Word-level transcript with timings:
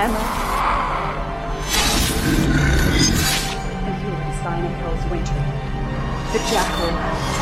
hammer. 0.00 0.24
And 3.86 3.96
here 4.02 4.20
is 4.30 4.38
thine 4.42 4.64
April's 4.64 5.04
winter, 5.10 5.34
the 6.32 6.38
jackal. 6.50 7.39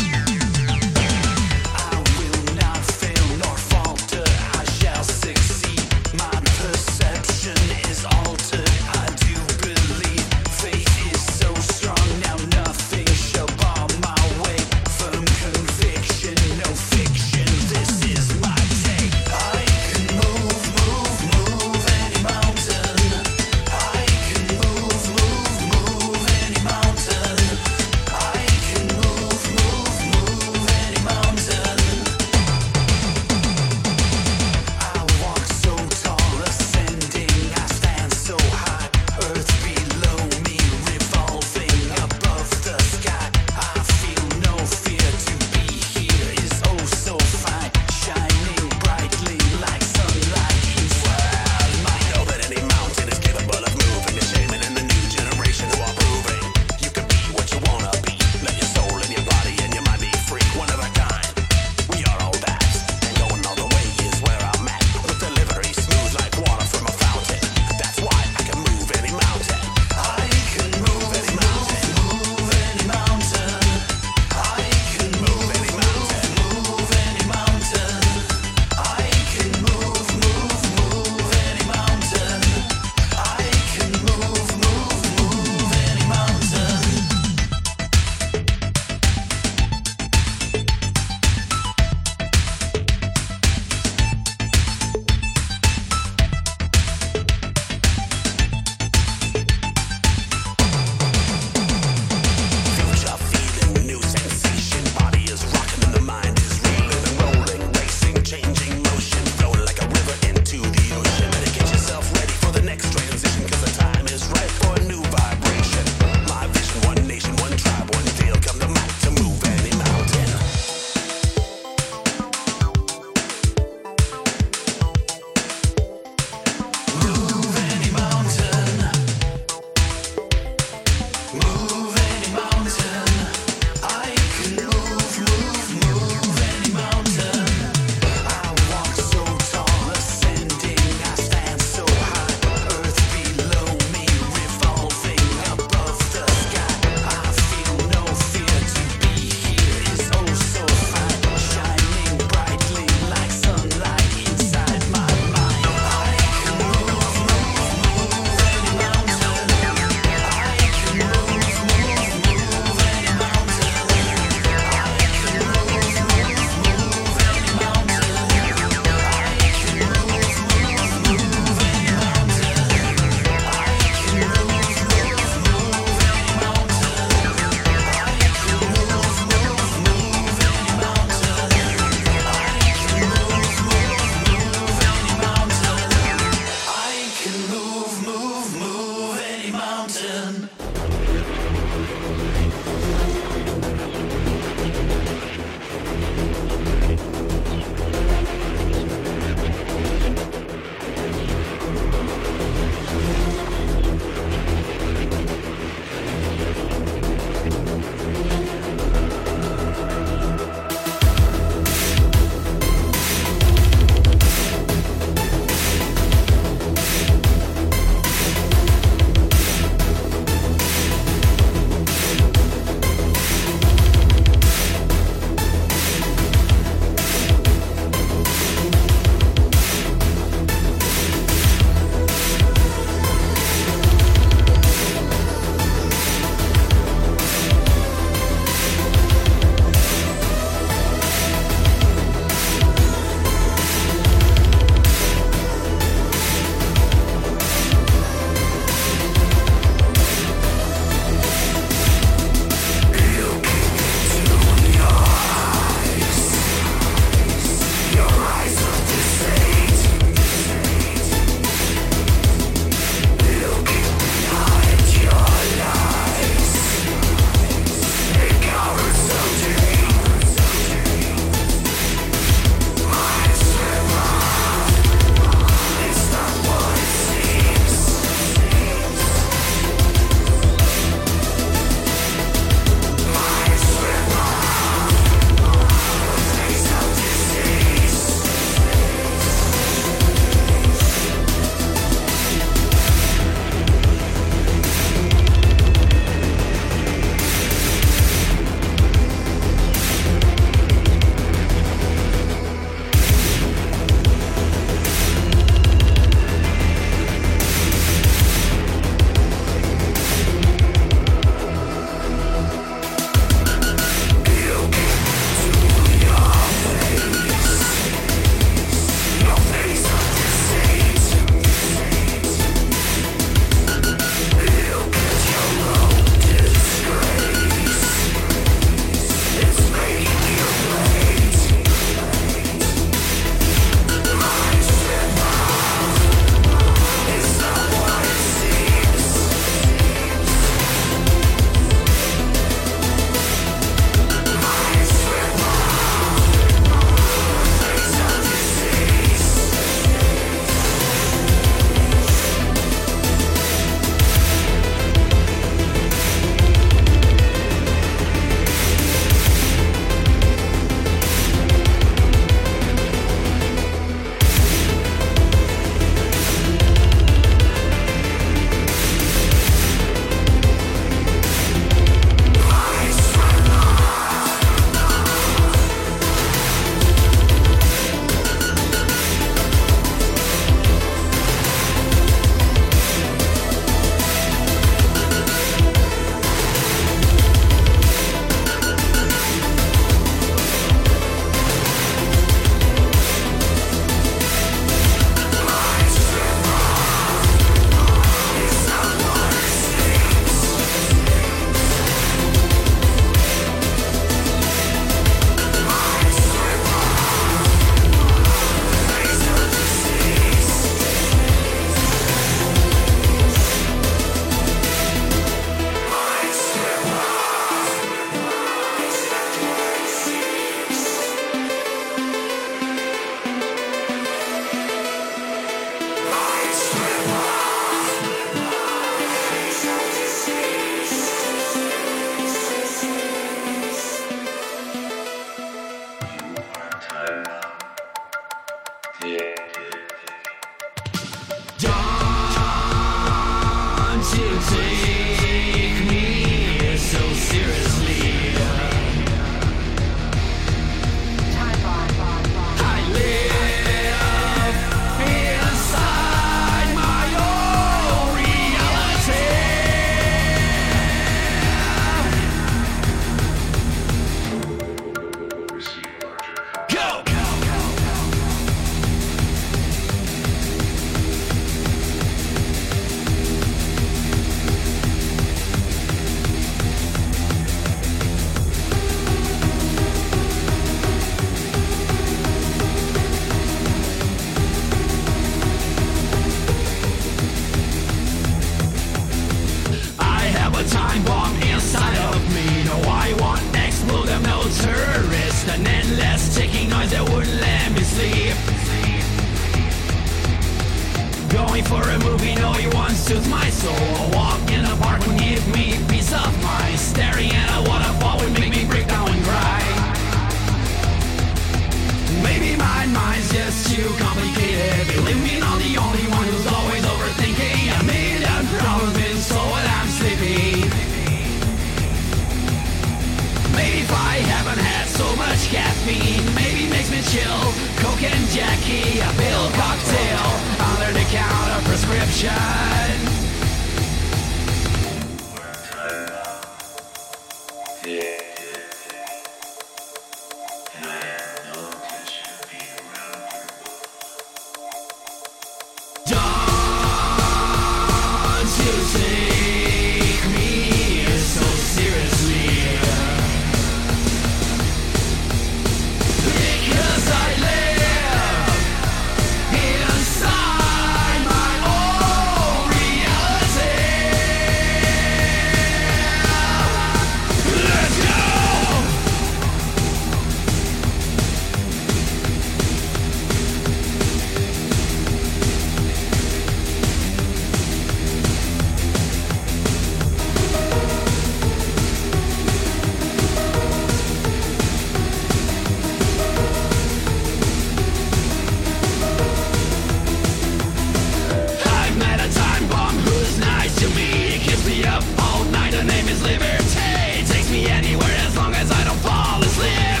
is 596.10 596.22
liberty. 596.22 597.24
Takes 597.32 597.50
me 597.50 597.66
anywhere 597.66 598.16
as 598.26 598.36
long 598.36 598.52
as 598.54 598.70
I 598.70 598.82
don't 598.84 598.98
fall 598.98 599.40
asleep. 599.42 600.00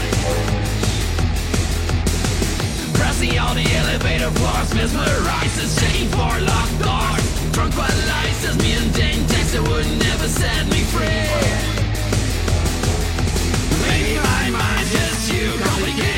Pressing 2.94 3.38
all 3.38 3.54
the 3.54 3.66
elevator 3.80 4.30
floors, 4.38 4.70
mesmerizes, 4.74 5.70
shaking 5.78 6.08
for 6.08 6.32
locked 6.50 6.78
doors. 6.82 7.24
Drunk 7.52 7.76
by 7.76 7.88
lies, 8.10 8.36
says 8.42 8.56
me 8.58 8.72
and 8.74 8.92
Dane 8.94 9.24
text 9.26 9.52
that 9.52 9.62
would 9.62 9.86
never 10.06 10.28
set 10.28 10.66
me 10.72 10.80
free. 10.92 11.30
Maybe 13.86 14.14
my 14.18 14.50
mind 14.50 14.86
just 14.90 15.30
too 15.30 15.50
complicated. 15.62 16.09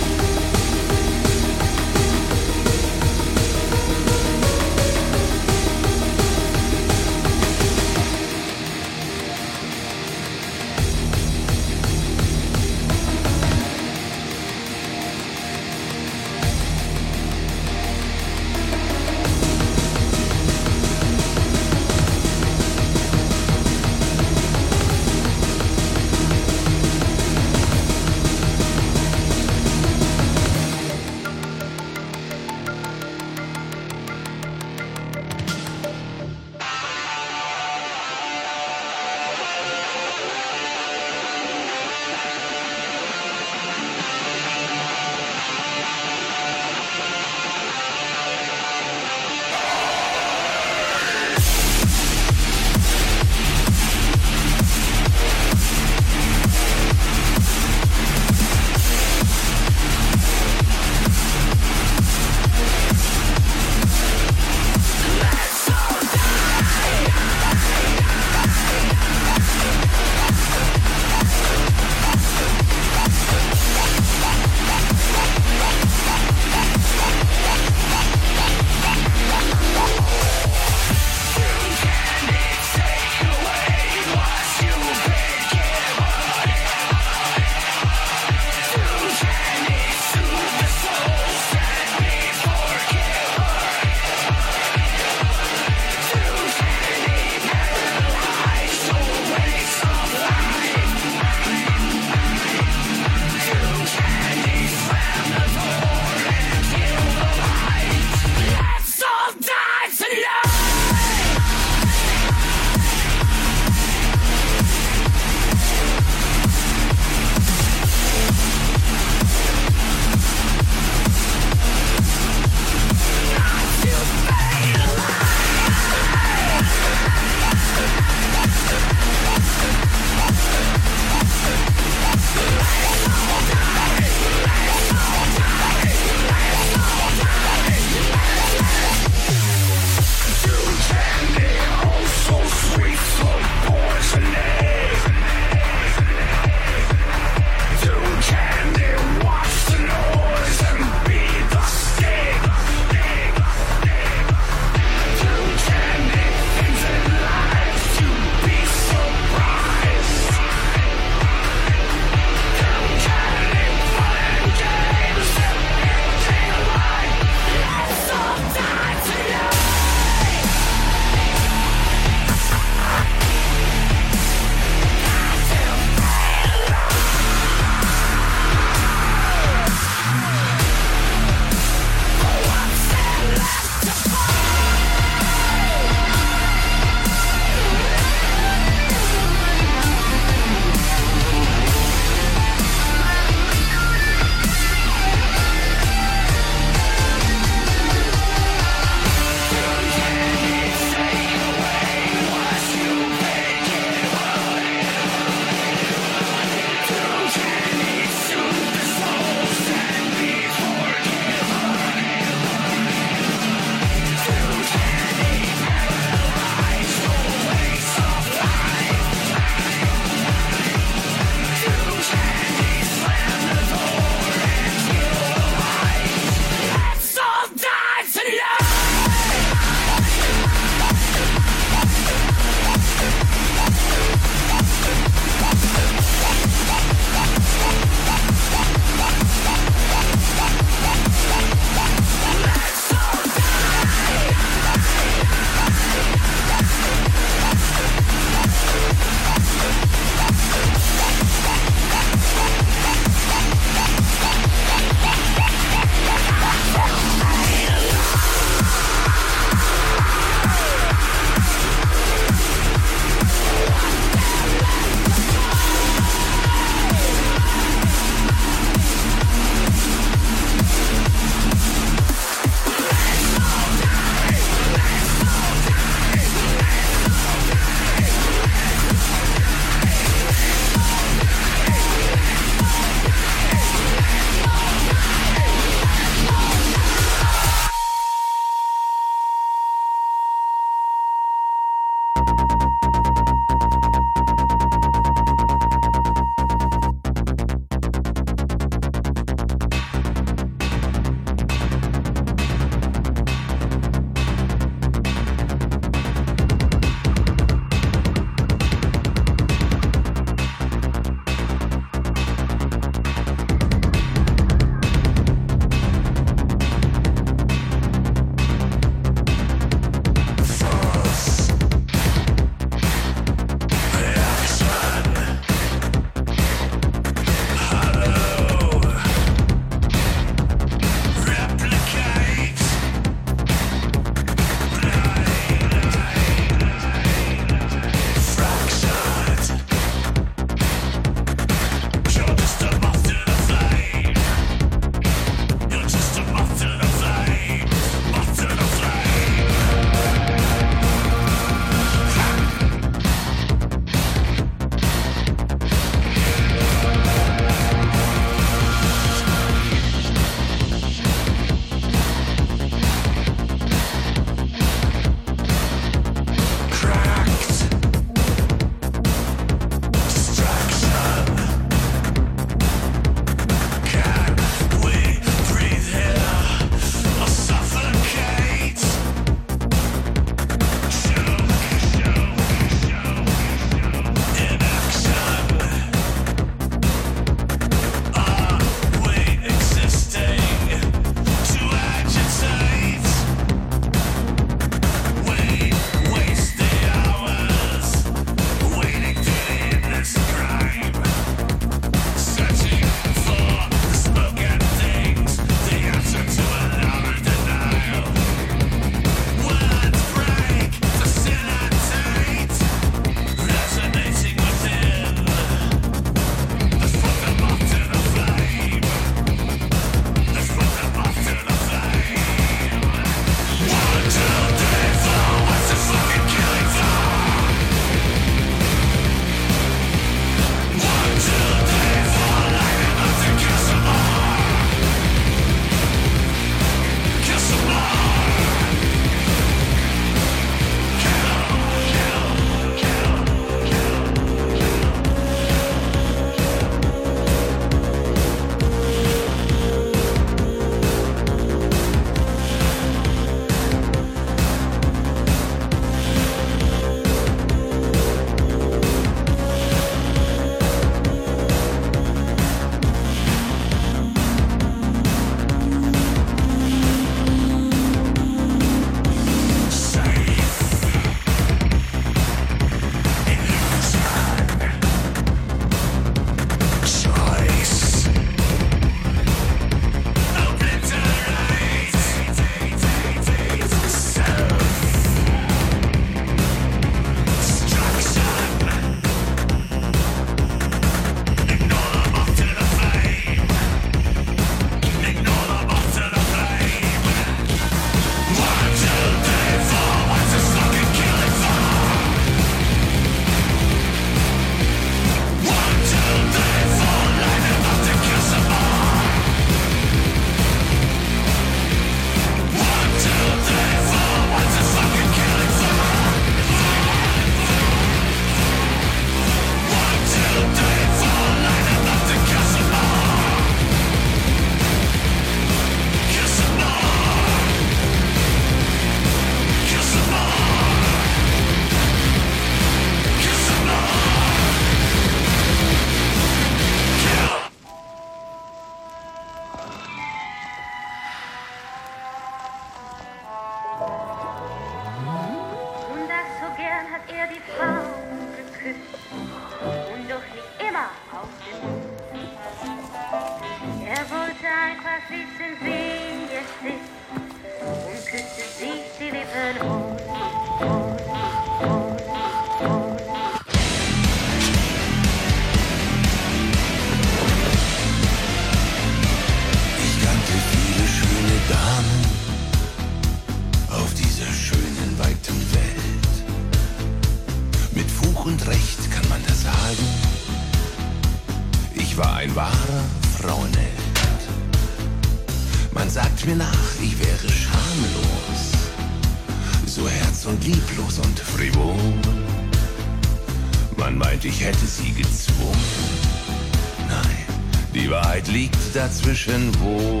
Dazwischen 599.24 599.60
wohl. 599.60 600.00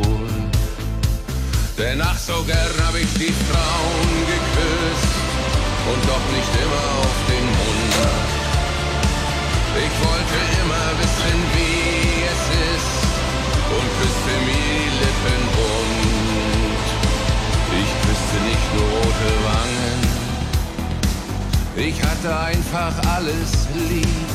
Denn 1.78 2.00
ach, 2.00 2.18
so 2.18 2.42
gern 2.44 2.74
hab 2.86 2.94
ich 2.94 3.12
die 3.14 3.32
Frauen 3.32 4.10
geküsst 4.26 5.14
und 5.90 6.00
doch 6.08 6.24
nicht 6.32 6.52
immer 6.62 6.86
auf 7.00 7.16
den 7.28 7.46
Mund. 7.46 7.94
Ich 9.76 9.94
wollte 10.06 10.38
immer 10.62 10.86
wissen, 11.00 11.36
wie 11.54 12.22
es 12.32 12.42
ist 12.74 12.94
und 13.74 13.86
küsste 13.98 14.34
mir 14.46 14.66
die 14.78 14.92
Lippen 15.02 15.42
bunt. 15.56 16.86
Ich 17.82 17.90
küsste 18.06 18.36
nicht 18.48 18.68
nur 18.74 18.88
rote 18.98 19.32
Wangen, 19.48 20.00
ich 21.76 22.02
hatte 22.02 22.30
einfach 22.38 22.94
alles 23.16 23.50
lieb. 23.90 24.28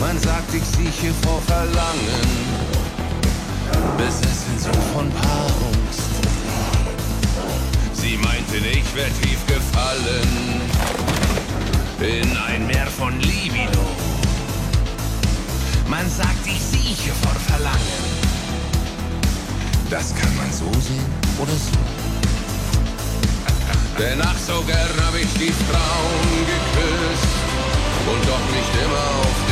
Man 0.00 0.18
sagt, 0.18 0.52
ich 0.52 0.64
sieche 0.64 1.14
vor 1.22 1.40
Verlangen, 1.46 2.73
besessen 3.96 4.58
so 4.58 4.72
von 4.92 5.10
Paarungstrieb. 5.10 6.24
Sie 7.92 8.16
meinten, 8.16 8.64
ich 8.64 8.94
wär 8.94 9.08
tief 9.20 9.40
gefallen 9.46 10.60
in 12.00 12.36
ein 12.36 12.66
Meer 12.66 12.86
von 12.86 13.18
Libido. 13.20 13.86
Man 15.88 16.08
sagt, 16.10 16.46
ich 16.46 16.60
sieche 16.60 17.12
vor 17.22 17.34
Verlangen. 17.46 18.24
Das 19.90 20.14
kann 20.14 20.36
man 20.36 20.50
so 20.50 20.70
sehen 20.80 21.12
oder 21.38 21.52
so. 21.52 21.78
Denn 23.98 24.20
ach, 24.22 24.36
so 24.38 24.62
gern 24.62 24.90
hab 25.06 25.14
ich 25.14 25.32
die 25.34 25.52
Frauen 25.52 26.46
geküsst 26.50 27.34
und 28.06 28.28
doch 28.28 28.46
nicht 28.50 28.84
immer 28.84 29.04
auf. 29.20 29.43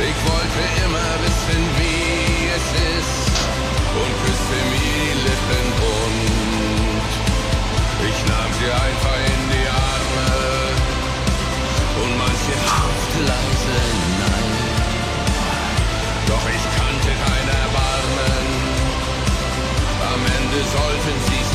Ich 0.00 0.18
wollte 0.30 0.62
immer 0.84 1.10
wissen, 1.26 1.60
wie 1.76 2.46
es 2.54 2.66
ist 2.98 3.34
und 3.98 4.12
küsste 4.22 4.58
mir 4.70 4.78
die 4.78 5.14
Lippen 5.26 5.66
bunt. 5.80 7.12
Ich 8.06 8.18
nahm 8.30 8.50
sie 8.58 8.70
einfach 8.70 9.18
in 9.34 9.42
die 9.50 9.68
Arme 9.90 10.30
und 12.02 12.12
manche 12.16 12.54
hauchte 12.78 13.18
leise 13.26 13.78
nein. 14.22 14.54
Doch 16.28 16.46
ich 16.46 16.64
kannte 16.78 17.10
kein 17.26 17.48
Erbarmen, 17.64 18.46
am 20.14 20.22
Ende 20.38 20.60
sollten 20.76 21.16
sie's 21.26 21.47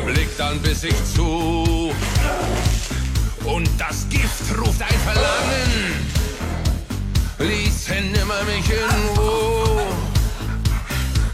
Blick, 0.00 0.28
dann 0.36 0.58
biss 0.60 0.84
ich 0.84 0.94
zu. 1.14 1.92
Und 3.44 3.68
das 3.78 4.06
Gift 4.08 4.58
ruft 4.58 4.82
ein 4.82 5.00
Verlangen. 5.04 6.06
Ließen 7.38 8.12
nimmer 8.12 8.42
mich 8.44 8.68
in 8.70 9.18
Ruhe. 9.18 9.86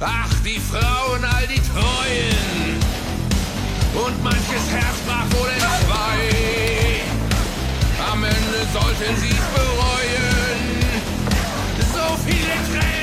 Ach, 0.00 0.34
die 0.44 0.60
Frauen, 0.60 1.24
all 1.24 1.46
die 1.46 1.60
Treuen. 1.60 2.76
Und 3.94 4.22
manches 4.22 4.70
Herz 4.70 4.98
brach 5.06 5.26
wohl 5.38 5.48
in 5.48 5.60
zwei. 5.60 7.00
Am 8.12 8.24
Ende 8.24 8.66
sollten 8.72 9.16
sie's 9.20 9.46
bereuen. 9.54 10.62
So 11.94 12.16
viele 12.26 12.56
Tränen 12.70 13.01